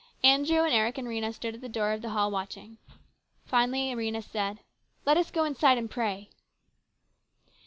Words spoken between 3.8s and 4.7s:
Rhena said,"